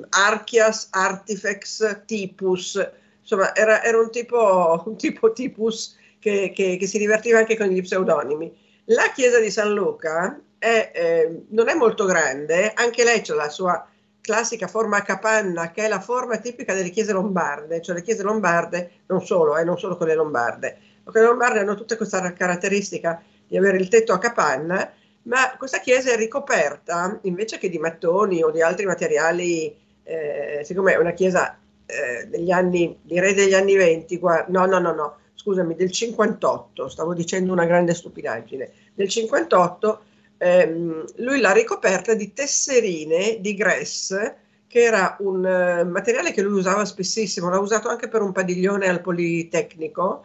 Archias, 0.09 0.87
Artifex, 0.91 2.03
Tipus, 2.05 2.89
insomma 3.21 3.53
era, 3.55 3.83
era 3.83 3.99
un, 3.99 4.09
tipo, 4.09 4.83
un 4.87 4.97
tipo 4.97 5.31
tipus 5.33 5.97
che, 6.19 6.51
che, 6.53 6.77
che, 6.77 6.87
si 6.87 6.97
divertiva 6.97 7.39
anche 7.39 7.57
con 7.57 7.67
gli 7.67 7.81
pseudonimi. 7.81 8.53
La 8.85 9.11
chiesa 9.13 9.39
di 9.39 9.51
San 9.51 9.73
Luca 9.73 10.39
è, 10.57 10.91
eh, 10.93 11.43
non 11.49 11.69
è 11.69 11.73
molto 11.73 12.05
grande, 12.05 12.71
anche 12.73 13.03
lei 13.03 13.21
ha 13.25 13.33
la 13.35 13.49
sua 13.49 13.85
classica 14.21 14.67
forma 14.67 14.97
a 14.97 15.01
capanna, 15.01 15.71
che 15.71 15.85
è 15.85 15.87
la 15.87 15.99
forma 15.99 16.37
tipica 16.37 16.73
delle 16.73 16.89
chiese 16.89 17.11
lombarde, 17.11 17.81
cioè 17.81 17.95
le 17.95 18.03
chiese 18.03 18.23
lombarde, 18.23 18.91
non 19.07 19.25
solo, 19.25 19.57
eh, 19.57 19.63
non 19.63 19.79
solo 19.79 19.97
quelle 19.97 20.13
lombarde, 20.13 20.77
quelle 21.03 21.25
lombarde 21.25 21.59
hanno 21.59 21.75
tutta 21.75 21.97
questa 21.97 22.31
caratteristica 22.33 23.21
di 23.47 23.57
avere 23.57 23.77
il 23.77 23.87
tetto 23.87 24.13
a 24.13 24.19
capanna, 24.19 24.91
ma 25.23 25.55
questa 25.57 25.79
chiesa 25.79 26.11
è 26.11 26.15
ricoperta 26.15 27.19
invece 27.23 27.57
che 27.57 27.69
di 27.69 27.77
mattoni 27.77 28.41
o 28.41 28.49
di 28.49 28.61
altri 28.61 28.85
materiali, 28.85 29.75
eh, 30.03 30.61
siccome 30.63 30.93
è 30.93 30.97
una 30.97 31.13
chiesa 31.13 31.57
eh, 31.85 32.25
degli 32.27 32.51
anni, 32.51 32.97
direi 33.01 33.33
degli 33.33 33.53
anni 33.53 33.75
20, 33.75 34.17
guarda, 34.17 34.45
no, 34.49 34.65
no, 34.65 34.79
no, 34.79 34.93
no, 34.93 35.17
scusami, 35.35 35.75
del 35.75 35.91
58, 35.91 36.89
stavo 36.89 37.13
dicendo 37.13 37.51
una 37.51 37.65
grande 37.65 37.93
stupidaggine, 37.93 38.71
del 38.93 39.09
58 39.09 40.03
ehm, 40.37 41.05
lui 41.17 41.39
l'ha 41.39 41.51
ricoperta 41.51 42.13
di 42.13 42.33
tesserine 42.33 43.37
di 43.39 43.53
Gress, 43.53 44.33
che 44.67 44.83
era 44.83 45.17
un 45.19 45.43
uh, 45.43 45.87
materiale 45.87 46.31
che 46.31 46.41
lui 46.41 46.57
usava 46.57 46.85
spessissimo, 46.85 47.49
l'ha 47.49 47.59
usato 47.59 47.89
anche 47.89 48.07
per 48.07 48.21
un 48.21 48.31
padiglione 48.31 48.87
al 48.87 49.01
Politecnico 49.01 50.23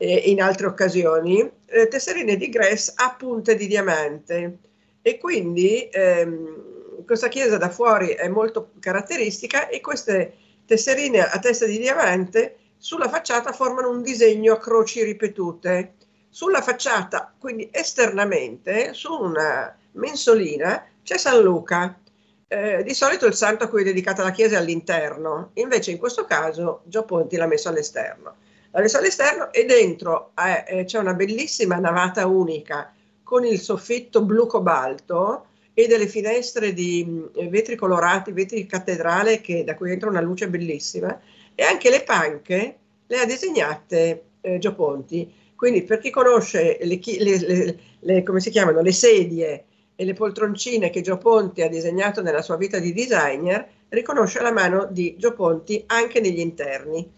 e 0.00 0.14
in 0.30 0.40
altre 0.40 0.68
occasioni, 0.68 1.50
eh, 1.66 1.88
tesserine 1.88 2.36
di 2.36 2.48
Gress 2.48 2.92
a 2.94 3.14
punte 3.18 3.56
di 3.56 3.66
diamante. 3.66 4.58
E 5.02 5.18
quindi 5.18 5.88
ehm, 5.90 7.04
questa 7.04 7.28
chiesa 7.28 7.58
da 7.58 7.68
fuori 7.68 8.10
è 8.10 8.28
molto 8.28 8.70
caratteristica 8.78 9.68
e 9.68 9.80
queste 9.80 10.34
tesserine 10.64 11.26
a 11.28 11.38
testa 11.40 11.66
di 11.66 11.78
diamante 11.78 12.56
sulla 12.76 13.08
facciata 13.08 13.52
formano 13.52 13.90
un 13.90 14.02
disegno 14.02 14.52
a 14.54 14.58
croci 14.58 15.02
ripetute 15.02 15.94
sulla 16.28 16.62
facciata, 16.62 17.34
quindi 17.36 17.68
esternamente, 17.72 18.92
su 18.92 19.12
una 19.12 19.76
mensolina, 19.92 20.84
c'è 21.02 21.18
San 21.18 21.40
Luca. 21.40 21.98
Eh, 22.46 22.82
di 22.82 22.94
solito 22.94 23.26
il 23.26 23.34
santo 23.34 23.64
a 23.64 23.68
cui 23.68 23.82
è 23.82 23.84
dedicata 23.84 24.22
la 24.22 24.30
chiesa 24.30 24.56
è 24.56 24.58
all'interno, 24.58 25.50
invece 25.54 25.90
in 25.90 25.98
questo 25.98 26.24
caso 26.24 26.82
Gio 26.84 27.04
Ponti 27.04 27.36
l'ha 27.36 27.46
messo 27.46 27.68
all'esterno. 27.68 28.36
L'ha 28.70 28.80
messo 28.80 28.98
all'esterno 28.98 29.52
e 29.52 29.64
dentro 29.64 30.32
eh, 30.36 30.80
eh, 30.80 30.84
c'è 30.84 30.98
una 30.98 31.14
bellissima 31.14 31.76
navata 31.76 32.26
unica 32.26 32.92
con 33.22 33.44
il 33.44 33.58
soffitto 33.60 34.22
blu 34.22 34.46
cobalto 34.46 35.46
e 35.74 35.86
delle 35.86 36.06
finestre 36.06 36.72
di 36.72 37.04
mm, 37.06 37.48
vetri 37.48 37.76
colorati, 37.76 38.32
vetri 38.32 38.66
cattedrale 38.66 39.40
che, 39.40 39.64
da 39.64 39.74
cui 39.74 39.92
entra 39.92 40.08
una 40.08 40.20
luce 40.20 40.48
bellissima 40.48 41.18
e 41.54 41.62
anche 41.62 41.90
le 41.90 42.02
panche 42.02 42.78
le 43.06 43.16
ha 43.18 43.24
disegnate 43.24 44.22
eh, 44.40 44.58
Gio 44.58 44.74
Ponti 44.74 45.46
quindi 45.58 45.82
per 45.82 45.98
chi 45.98 46.10
conosce 46.10 46.78
le, 46.82 47.00
le, 47.02 47.78
le, 47.98 48.22
come 48.22 48.38
si 48.38 48.48
chiamano, 48.48 48.80
le 48.80 48.92
sedie 48.92 49.64
e 49.96 50.04
le 50.04 50.12
poltroncine 50.12 50.88
che 50.88 51.00
Gio 51.00 51.18
Ponti 51.18 51.62
ha 51.62 51.68
disegnato 51.68 52.22
nella 52.22 52.42
sua 52.42 52.56
vita 52.56 52.78
di 52.78 52.92
designer, 52.92 53.66
riconosce 53.88 54.40
la 54.40 54.52
mano 54.52 54.86
di 54.88 55.16
Gio 55.18 55.32
Ponti 55.32 55.82
anche 55.86 56.20
negli 56.20 56.38
interni. 56.38 57.10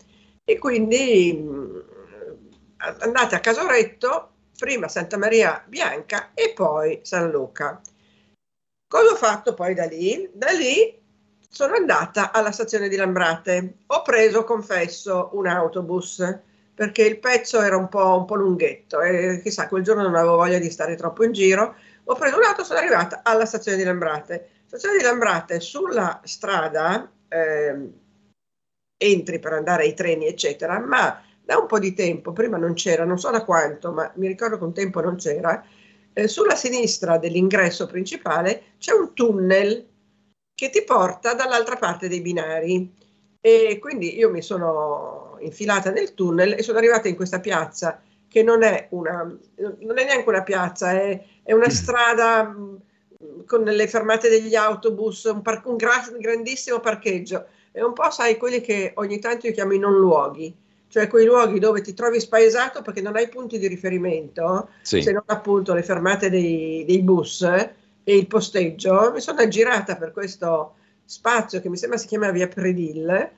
E 0.51 0.59
quindi 0.59 1.33
mm, 1.33 1.79
andate 2.99 3.37
a 3.37 3.39
Casoretto, 3.39 4.33
prima 4.59 4.89
Santa 4.89 5.17
Maria 5.17 5.63
Bianca 5.65 6.31
e 6.35 6.53
poi 6.53 6.99
San 7.05 7.31
Luca. 7.31 7.81
Cosa 8.89 9.13
ho 9.13 9.15
fatto 9.15 9.55
poi 9.55 9.75
da 9.75 9.85
lì? 9.85 10.29
Da 10.35 10.51
lì 10.51 11.01
sono 11.49 11.75
andata 11.75 12.33
alla 12.33 12.51
stazione 12.51 12.89
di 12.89 12.97
Lambrate. 12.97 13.77
Ho 13.87 14.03
preso, 14.03 14.43
confesso, 14.43 15.31
un 15.35 15.47
autobus 15.47 16.41
perché 16.75 17.05
il 17.05 17.21
pezzo 17.21 17.61
era 17.61 17.77
un 17.77 17.89
po', 17.89 18.19
un 18.19 18.25
po', 18.25 18.35
lunghetto 18.35 19.01
e 19.03 19.41
chissà, 19.45 19.69
quel 19.69 19.85
giorno 19.85 20.03
non 20.03 20.17
avevo 20.17 20.35
voglia 20.35 20.59
di 20.59 20.69
stare 20.69 20.97
troppo 20.97 21.23
in 21.23 21.31
giro. 21.31 21.77
Ho 22.03 22.15
preso 22.17 22.39
un'auto 22.39 22.63
e 22.63 22.65
sono 22.65 22.81
arrivata 22.81 23.21
alla 23.23 23.47
stazione 23.47 23.77
di 23.77 23.85
Lambrate. 23.85 24.49
Stazione 24.67 24.97
di 24.97 25.05
Lambrate, 25.05 25.61
sulla 25.61 26.21
strada 26.25 27.09
eh, 27.29 27.93
entri 29.03 29.39
per 29.39 29.55
andare 29.55 29.85
ai 29.85 29.95
treni, 29.95 30.27
eccetera, 30.27 30.79
ma 30.79 31.23
da 31.43 31.57
un 31.57 31.67
po' 31.67 31.79
di 31.79 31.95
tempo, 31.95 32.33
prima 32.33 32.59
non 32.59 32.75
c'era, 32.75 33.05
non 33.05 33.19
so 33.19 33.31
da 33.31 33.45
quanto, 33.45 33.93
ma 33.93 34.13
mi 34.17 34.27
ricordo 34.27 34.59
che 34.59 34.65
un 34.65 34.75
tempo 34.75 35.01
non 35.01 35.17
c'era, 35.17 35.65
eh, 36.13 36.29
sulla 36.29 36.55
sinistra 36.55 37.17
dell'ingresso 37.17 37.87
principale 37.87 38.75
c'è 38.79 38.93
un 38.93 39.15
tunnel 39.15 39.87
che 40.55 40.69
ti 40.69 40.83
porta 40.83 41.33
dall'altra 41.33 41.77
parte 41.77 42.09
dei 42.09 42.21
binari. 42.21 42.93
E 43.41 43.79
quindi 43.81 44.19
io 44.19 44.29
mi 44.31 44.43
sono 44.43 45.39
infilata 45.41 45.91
nel 45.91 46.13
tunnel 46.13 46.53
e 46.53 46.63
sono 46.63 46.77
arrivata 46.77 47.09
in 47.09 47.17
questa 47.17 47.41
piazza 47.41 48.03
che 48.29 48.43
non 48.43 48.63
è, 48.63 48.89
una, 48.91 49.23
non 49.23 49.99
è 49.99 50.05
neanche 50.05 50.29
una 50.29 50.43
piazza, 50.43 50.93
è, 50.93 51.25
è 51.43 51.53
una 51.53 51.67
mm. 51.67 51.71
strada 51.71 52.45
mm, 52.45 52.77
con 53.47 53.63
le 53.63 53.89
fermate 53.89 54.29
degli 54.29 54.55
autobus, 54.55 55.25
un, 55.25 55.41
par- 55.41 55.63
un 55.65 55.77
gra- 55.77 56.13
grandissimo 56.19 56.79
parcheggio. 56.81 57.47
È 57.73 57.81
un 57.81 57.93
po', 57.93 58.11
sai, 58.11 58.37
quelli 58.37 58.61
che 58.61 58.93
ogni 58.97 59.19
tanto 59.19 59.47
io 59.47 59.53
chiamo 59.53 59.73
i 59.73 59.79
non 59.79 59.95
luoghi, 59.95 60.55
cioè 60.89 61.07
quei 61.07 61.25
luoghi 61.25 61.59
dove 61.59 61.83
ti 61.83 61.95
trovi 61.95 62.19
spaesato 62.19 62.83
perché 62.83 63.01
non 63.01 63.17
hai 63.17 63.29
punti 63.29 63.59
di 63.59 63.69
riferimento, 63.69 64.71
sì. 64.83 65.03
se 65.03 65.13
non 65.13 65.23
appunto 65.27 65.73
le 65.73 65.83
fermate 65.83 66.31
dei, 66.31 66.85
dei 66.85 67.01
bus 67.01 67.43
e 67.43 68.17
il 68.17 68.27
posteggio. 68.27 69.13
Mi 69.13 69.21
sono 69.21 69.41
aggirata 69.41 69.97
per 69.97 70.11
questo 70.11 70.75
spazio 71.05 71.61
che 71.61 71.69
mi 71.69 71.77
sembra 71.77 71.99
si 71.99 72.07
chiama 72.07 72.31
Via 72.31 72.49
Predil 72.49 73.31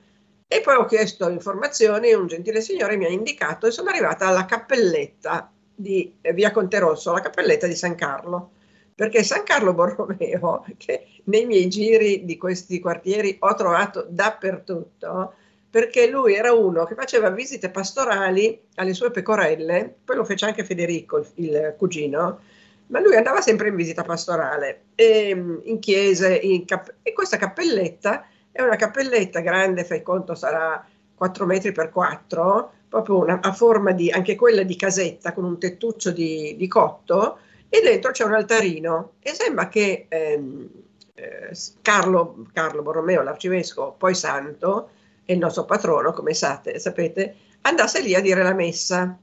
e 0.47 0.61
poi 0.61 0.75
ho 0.75 0.85
chiesto 0.85 1.29
informazioni 1.29 2.09
e 2.09 2.15
un 2.15 2.27
gentile 2.27 2.61
signore 2.61 2.95
mi 2.95 3.05
ha 3.05 3.09
indicato 3.09 3.65
e 3.65 3.71
sono 3.71 3.89
arrivata 3.89 4.27
alla 4.27 4.45
cappelletta 4.45 5.51
di 5.75 6.15
eh, 6.21 6.33
Via 6.33 6.51
Conte 6.51 6.79
Rosso, 6.79 7.11
la 7.11 7.21
cappelletta 7.21 7.67
di 7.67 7.75
San 7.75 7.95
Carlo. 7.95 8.51
Perché 8.95 9.23
San 9.23 9.43
Carlo 9.43 9.73
Borromeo, 9.73 10.65
che 10.77 11.07
nei 11.25 11.45
miei 11.45 11.67
giri 11.69 12.25
di 12.25 12.37
questi 12.37 12.79
quartieri 12.79 13.37
ho 13.39 13.53
trovato 13.55 14.05
dappertutto, 14.09 15.33
perché 15.69 16.07
lui 16.07 16.35
era 16.35 16.53
uno 16.53 16.85
che 16.85 16.95
faceva 16.95 17.29
visite 17.29 17.69
pastorali 17.69 18.59
alle 18.75 18.93
sue 18.93 19.11
pecorelle, 19.11 19.93
poi 20.03 20.15
lo 20.17 20.25
fece 20.25 20.45
anche 20.45 20.63
Federico, 20.63 21.17
il, 21.17 21.27
il 21.35 21.75
cugino, 21.77 22.39
ma 22.87 22.99
lui 22.99 23.15
andava 23.15 23.41
sempre 23.41 23.69
in 23.69 23.75
visita 23.75 24.03
pastorale, 24.03 24.81
e, 24.95 25.29
in 25.63 25.79
chiese, 25.79 26.35
in 26.35 26.65
cap- 26.65 26.93
e 27.01 27.13
questa 27.13 27.37
cappelletta 27.37 28.27
è 28.51 28.61
una 28.61 28.75
cappelletta 28.75 29.39
grande, 29.39 29.83
fai 29.83 30.03
conto 30.03 30.35
sarà 30.35 30.85
4 31.15 31.45
metri 31.45 31.71
per 31.71 31.89
4, 31.89 32.71
proprio 32.89 33.17
una, 33.17 33.39
a 33.41 33.51
forma 33.53 33.91
di, 33.91 34.11
anche 34.11 34.35
quella 34.35 34.61
di 34.61 34.75
casetta 34.75 35.33
con 35.33 35.43
un 35.43 35.57
tettuccio 35.57 36.11
di, 36.11 36.55
di 36.55 36.67
cotto 36.67 37.39
e 37.67 37.81
dentro 37.81 38.11
c'è 38.11 38.23
un 38.23 38.33
altarino. 38.33 39.13
E 39.19 39.33
sembra 39.33 39.67
che 39.69 40.05
ehm, 40.07 40.69
eh, 41.15 41.51
Carlo, 41.81 42.45
Carlo 42.53 42.81
Borromeo, 42.81 43.21
l'arcivescovo, 43.21 43.95
poi 43.97 44.15
santo, 44.15 44.89
e 45.25 45.33
il 45.33 45.39
nostro 45.39 45.65
patrono, 45.65 46.11
come 46.11 46.33
sate, 46.33 46.79
sapete, 46.79 47.35
andasse 47.61 48.01
lì 48.01 48.15
a 48.15 48.21
dire 48.21 48.43
la 48.43 48.53
messa. 48.53 49.17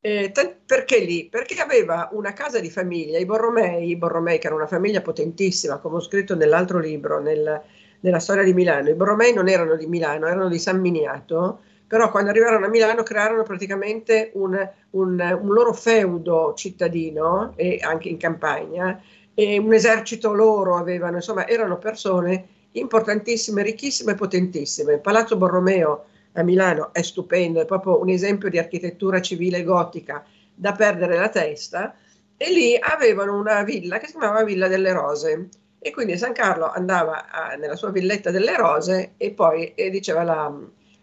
Eh, 0.00 0.30
t- 0.32 0.56
perché 0.66 0.98
lì? 0.98 1.26
Perché 1.30 1.60
aveva 1.60 2.10
una 2.12 2.32
casa 2.32 2.60
di 2.60 2.70
famiglia, 2.70 3.18
i 3.18 3.24
Borromei, 3.24 3.88
i 3.88 3.96
Borromei 3.96 4.38
che 4.38 4.46
era 4.46 4.56
una 4.56 4.66
famiglia 4.66 5.00
potentissima, 5.00 5.78
come 5.78 5.96
ho 5.96 6.00
scritto 6.00 6.34
nell'altro 6.34 6.78
libro, 6.78 7.20
nel, 7.20 7.62
nella 8.00 8.18
storia 8.18 8.42
di 8.42 8.52
Milano. 8.52 8.90
I 8.90 8.94
Borromei 8.94 9.32
non 9.32 9.48
erano 9.48 9.76
di 9.76 9.86
Milano, 9.86 10.26
erano 10.26 10.48
di 10.48 10.58
San 10.58 10.80
Miniato, 10.80 11.60
però 11.86 12.10
quando 12.10 12.30
arrivarono 12.30 12.66
a 12.66 12.68
Milano 12.68 13.02
crearono 13.02 13.44
praticamente 13.44 14.30
un, 14.34 14.54
un, 14.90 15.38
un 15.40 15.52
loro 15.52 15.72
feudo 15.72 16.52
cittadino 16.54 17.52
e 17.56 17.78
anche 17.82 18.08
in 18.08 18.16
campagna 18.16 19.00
e 19.34 19.58
un 19.58 19.72
esercito 19.72 20.32
loro 20.32 20.76
avevano, 20.76 21.16
insomma 21.16 21.46
erano 21.46 21.78
persone 21.78 22.48
importantissime, 22.72 23.62
ricchissime 23.62 24.12
e 24.12 24.16
potentissime. 24.16 24.94
Il 24.94 25.00
Palazzo 25.00 25.36
Borromeo 25.36 26.04
a 26.32 26.42
Milano 26.42 26.92
è 26.92 27.02
stupendo, 27.02 27.60
è 27.60 27.64
proprio 27.64 28.00
un 28.00 28.08
esempio 28.08 28.48
di 28.48 28.58
architettura 28.58 29.20
civile 29.20 29.62
gotica 29.62 30.24
da 30.54 30.72
perdere 30.72 31.16
la 31.16 31.28
testa 31.28 31.94
e 32.36 32.52
lì 32.52 32.76
avevano 32.78 33.38
una 33.38 33.62
villa 33.62 33.98
che 33.98 34.06
si 34.06 34.16
chiamava 34.16 34.44
Villa 34.44 34.68
delle 34.68 34.92
Rose 34.92 35.48
e 35.86 35.90
quindi 35.90 36.16
San 36.16 36.32
Carlo 36.32 36.70
andava 36.70 37.28
a, 37.28 37.56
nella 37.56 37.76
sua 37.76 37.90
villetta 37.90 38.30
delle 38.30 38.56
rose 38.56 39.12
e 39.18 39.32
poi 39.32 39.74
eh, 39.74 39.90
diceva 39.90 40.22
la, 40.22 40.50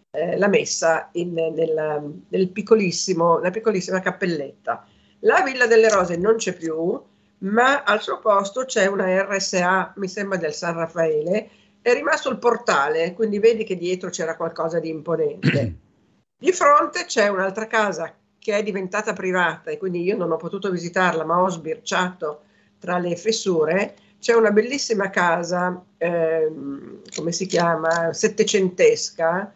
eh, 0.09 0.37
la 0.39 0.47
messa 0.47 1.09
in, 1.13 1.33
nel, 1.33 1.53
nel 1.53 2.21
nella 2.29 2.47
piccolissima 3.51 3.99
cappelletta. 4.01 4.87
La 5.19 5.43
Villa 5.43 5.67
delle 5.67 5.87
Rose 5.87 6.17
non 6.17 6.37
c'è 6.37 6.53
più, 6.53 6.99
ma 7.41 7.83
al 7.83 8.01
suo 8.01 8.19
posto 8.19 8.65
c'è 8.65 8.87
una 8.87 9.23
RSA, 9.23 9.93
mi 9.97 10.07
sembra 10.07 10.37
del 10.37 10.53
San 10.53 10.75
Raffaele, 10.75 11.49
è 11.81 11.93
rimasto 11.93 12.29
il 12.29 12.37
portale, 12.37 13.13
quindi 13.13 13.39
vedi 13.39 13.63
che 13.63 13.77
dietro 13.77 14.09
c'era 14.09 14.35
qualcosa 14.35 14.79
di 14.79 14.89
imponente. 14.89 15.75
Di 16.41 16.51
fronte 16.53 17.05
c'è 17.05 17.27
un'altra 17.27 17.67
casa 17.67 18.15
che 18.39 18.57
è 18.57 18.63
diventata 18.63 19.13
privata 19.13 19.69
e 19.69 19.77
quindi 19.77 20.01
io 20.01 20.17
non 20.17 20.31
ho 20.31 20.37
potuto 20.37 20.71
visitarla, 20.71 21.23
ma 21.23 21.39
ho 21.39 21.49
sbirciato 21.49 22.41
tra 22.79 22.97
le 22.97 23.15
fessure 23.15 23.93
c'è 24.21 24.35
una 24.35 24.51
bellissima 24.51 25.09
casa, 25.09 25.83
ehm, 25.97 27.01
come 27.15 27.31
si 27.31 27.47
chiama, 27.47 28.13
settecentesca, 28.13 29.51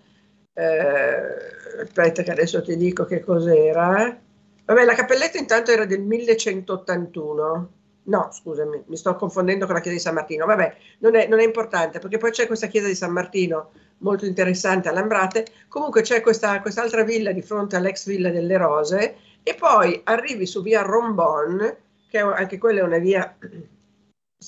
eh, 0.53 1.81
aspetta 1.83 2.23
che 2.23 2.31
adesso 2.31 2.63
ti 2.63 2.75
dico 2.75 3.05
che 3.05 3.19
cos'era. 3.19 4.19
Vabbè, 4.65 4.83
la 4.83 4.95
cappelletta 4.95 5.37
intanto 5.37 5.71
era 5.71 5.85
del 5.85 6.01
1181. 6.01 7.69
No, 8.07 8.29
scusami, 8.31 8.83
mi 8.85 8.97
sto 8.97 9.15
confondendo 9.15 9.65
con 9.65 9.75
la 9.75 9.81
chiesa 9.81 9.97
di 9.97 10.03
San 10.03 10.13
Martino. 10.13 10.45
Vabbè, 10.45 10.75
non 10.99 11.15
è, 11.15 11.27
non 11.27 11.39
è 11.39 11.43
importante 11.43 11.99
perché 11.99 12.17
poi 12.17 12.31
c'è 12.31 12.47
questa 12.47 12.67
chiesa 12.67 12.87
di 12.87 12.95
San 12.95 13.11
Martino 13.11 13.71
molto 13.99 14.25
interessante 14.25 14.89
a 14.89 14.91
Lambrate. 14.91 15.45
Comunque 15.67 16.01
c'è 16.01 16.21
questa, 16.21 16.61
quest'altra 16.61 17.03
villa 17.03 17.31
di 17.31 17.41
fronte 17.41 17.75
all'ex 17.75 18.05
villa 18.07 18.29
delle 18.29 18.57
Rose 18.57 19.15
e 19.43 19.55
poi 19.55 20.01
arrivi 20.03 20.45
su 20.45 20.61
via 20.61 20.81
Rombon, 20.81 21.75
che 22.09 22.19
è, 22.19 22.21
anche 22.21 22.57
quella 22.57 22.79
è 22.79 22.83
una 22.83 22.97
via 22.97 23.37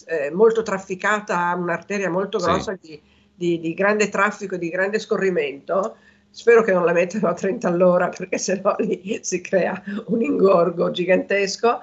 eh, 0.06 0.32
molto 0.32 0.64
trafficata, 0.64 1.54
un'arteria 1.56 2.10
molto 2.10 2.40
grossa 2.40 2.78
sì. 2.82 2.90
di, 2.90 3.02
di, 3.34 3.60
di, 3.60 3.74
grande 3.74 4.10
traffico, 4.10 4.58
di 4.58 4.70
grande 4.70 5.00
scorrimento. 5.00 5.98
Spero 6.38 6.62
che 6.62 6.72
non 6.72 6.86
la 6.86 6.92
mettano 6.92 7.30
a 7.30 7.34
30 7.34 7.68
all'ora 7.68 8.10
perché 8.10 8.38
sennò 8.38 8.76
lì 8.78 9.20
si 9.24 9.42
crea 9.42 9.82
un 10.06 10.22
ingorgo 10.22 10.92
gigantesco. 10.92 11.82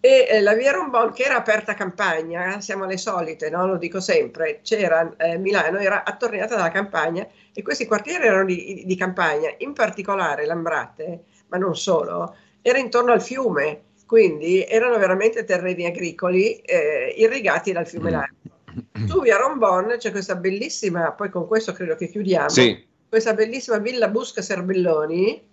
E 0.00 0.26
eh, 0.28 0.40
la 0.40 0.54
via 0.54 0.72
Rombon, 0.72 1.12
che 1.12 1.22
era 1.22 1.36
aperta 1.36 1.70
a 1.70 1.74
campagna, 1.76 2.60
siamo 2.60 2.82
alle 2.82 2.96
solite, 2.96 3.48
no? 3.48 3.64
lo 3.64 3.76
dico 3.76 4.00
sempre, 4.00 4.58
c'era 4.64 5.14
eh, 5.16 5.38
Milano, 5.38 5.78
era 5.78 6.02
attorniata 6.02 6.56
dalla 6.56 6.72
campagna 6.72 7.24
e 7.54 7.62
questi 7.62 7.86
quartieri 7.86 8.26
erano 8.26 8.46
di, 8.46 8.82
di 8.84 8.96
campagna, 8.96 9.54
in 9.58 9.72
particolare 9.72 10.46
Lambrate, 10.46 11.20
ma 11.46 11.58
non 11.58 11.76
solo, 11.76 12.34
era 12.60 12.78
intorno 12.78 13.12
al 13.12 13.22
fiume 13.22 13.82
quindi 14.04 14.64
erano 14.64 14.98
veramente 14.98 15.44
terreni 15.44 15.86
agricoli 15.86 16.56
eh, 16.56 17.14
irrigati 17.16 17.70
dal 17.70 17.86
fiume 17.86 18.10
mm. 18.10 18.12
Largo. 18.12 19.06
Su 19.06 19.20
via 19.20 19.36
Rombon 19.36 19.94
c'è 19.96 20.10
questa 20.10 20.34
bellissima, 20.34 21.12
poi 21.12 21.30
con 21.30 21.46
questo 21.46 21.72
credo 21.72 21.94
che 21.94 22.08
chiudiamo, 22.08 22.48
sì. 22.48 22.90
Questa 23.12 23.34
bellissima 23.34 23.76
villa 23.76 24.08
Busca 24.08 24.40
Serbelloni, 24.40 25.48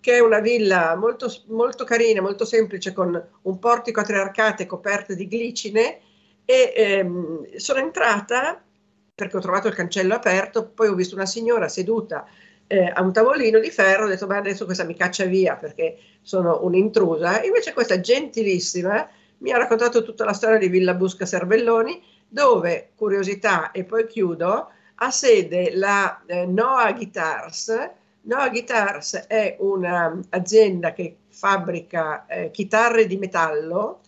che 0.00 0.14
è 0.14 0.20
una 0.20 0.40
villa 0.40 0.96
molto, 0.96 1.30
molto 1.48 1.84
carina, 1.84 2.22
molto 2.22 2.46
semplice, 2.46 2.94
con 2.94 3.22
un 3.42 3.58
portico 3.58 4.00
a 4.00 4.02
tre 4.02 4.18
arcate 4.18 4.64
coperto 4.64 5.12
di 5.12 5.28
glicine 5.28 5.98
e 6.46 6.72
ehm, 6.74 7.54
sono 7.56 7.80
entrata 7.80 8.64
perché 9.14 9.36
ho 9.36 9.40
trovato 9.40 9.68
il 9.68 9.74
cancello 9.74 10.14
aperto, 10.14 10.68
poi 10.68 10.88
ho 10.88 10.94
visto 10.94 11.14
una 11.14 11.26
signora 11.26 11.68
seduta 11.68 12.26
eh, 12.66 12.90
a 12.90 13.02
un 13.02 13.12
tavolino 13.12 13.58
di 13.58 13.70
ferro, 13.70 14.06
ho 14.06 14.08
detto 14.08 14.26
ma 14.26 14.38
adesso 14.38 14.64
questa 14.64 14.84
mi 14.84 14.96
caccia 14.96 15.26
via 15.26 15.56
perché 15.56 15.98
sono 16.22 16.60
un'intrusa, 16.62 17.42
invece 17.42 17.74
questa 17.74 18.00
gentilissima 18.00 19.06
mi 19.40 19.52
ha 19.52 19.58
raccontato 19.58 20.02
tutta 20.02 20.24
la 20.24 20.32
storia 20.32 20.56
di 20.56 20.68
Villa 20.68 20.94
Busca 20.94 21.26
Cervelloni, 21.26 22.02
dove, 22.26 22.92
curiosità, 22.96 23.70
e 23.70 23.84
poi 23.84 24.06
chiudo, 24.06 24.70
ha 24.96 25.10
sede 25.10 25.74
la 25.74 26.22
eh, 26.26 26.46
Noah 26.46 26.92
Guitars. 26.92 27.90
Noah 28.22 28.48
Guitars 28.50 29.14
è 29.26 29.56
un'azienda 29.58 30.92
che 30.92 31.16
fabbrica 31.28 32.26
eh, 32.26 32.50
chitarre 32.50 33.06
di 33.06 33.16
metallo, 33.16 34.00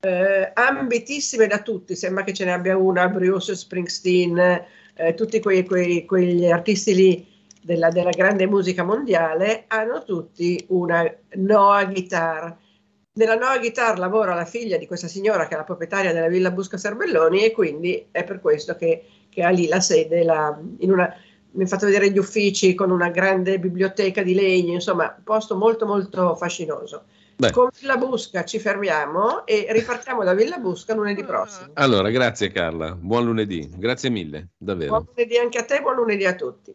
eh, 0.00 0.50
ambitissime 0.54 1.46
da 1.46 1.60
tutti, 1.60 1.94
sembra 1.94 2.24
che 2.24 2.32
ce 2.32 2.44
ne 2.44 2.52
abbia 2.52 2.76
una, 2.76 3.08
Bruce 3.08 3.54
Springsteen, 3.54 4.64
eh, 4.94 5.14
tutti 5.14 5.40
quei, 5.40 5.64
quei, 5.64 6.04
quegli 6.04 6.50
artisti 6.50 6.94
lì 6.94 7.28
della, 7.62 7.90
della, 7.90 8.10
grande 8.10 8.46
musica 8.46 8.82
mondiale 8.82 9.64
hanno 9.68 10.02
tutti 10.02 10.64
una 10.68 11.04
Noah 11.34 11.84
Guitar. 11.84 12.56
Nella 13.12 13.34
Noah 13.34 13.58
Guitar 13.58 13.98
lavora 13.98 14.34
la 14.34 14.44
figlia 14.44 14.78
di 14.78 14.86
questa 14.86 15.08
signora 15.08 15.46
che 15.46 15.54
è 15.54 15.56
la 15.56 15.64
proprietaria 15.64 16.12
della 16.12 16.28
Villa 16.28 16.50
Busca 16.50 16.78
Serbelloni 16.78 17.44
e 17.44 17.52
quindi 17.52 18.08
è 18.10 18.24
per 18.24 18.40
questo 18.40 18.76
che, 18.76 19.04
che 19.30 19.42
ha 19.42 19.48
lì 19.48 19.66
la 19.68 19.80
sede, 19.80 20.22
la, 20.22 20.60
in 20.78 20.92
una, 20.92 21.14
mi 21.52 21.62
ha 21.62 21.66
fatto 21.66 21.86
vedere 21.86 22.10
gli 22.10 22.18
uffici 22.18 22.74
con 22.74 22.90
una 22.90 23.08
grande 23.08 23.58
biblioteca 23.58 24.22
di 24.22 24.34
legno, 24.34 24.74
insomma, 24.74 25.14
un 25.16 25.24
posto 25.24 25.56
molto 25.56 25.86
molto 25.86 26.36
fascinoso. 26.36 27.04
Beh. 27.36 27.52
Con 27.52 27.70
Villa 27.80 27.96
Busca 27.96 28.44
ci 28.44 28.58
fermiamo 28.58 29.46
e 29.46 29.66
ripartiamo 29.70 30.22
da 30.22 30.34
Villa 30.34 30.58
Busca 30.58 30.94
lunedì 30.94 31.24
prossimo. 31.24 31.70
Allora, 31.74 32.10
grazie 32.10 32.52
Carla, 32.52 32.94
buon 32.94 33.24
lunedì, 33.24 33.66
grazie 33.76 34.10
mille, 34.10 34.48
davvero. 34.58 34.90
Buon 34.90 35.06
lunedì 35.14 35.38
anche 35.38 35.58
a 35.58 35.64
te, 35.64 35.80
buon 35.80 35.94
lunedì 35.94 36.26
a 36.26 36.34
tutti. 36.34 36.74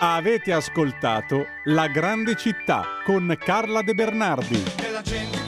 Avete 0.00 0.52
ascoltato 0.52 1.44
La 1.64 1.88
grande 1.88 2.36
città 2.36 2.84
con 3.04 3.36
Carla 3.36 3.82
De 3.82 3.94
Bernardi. 3.94 5.47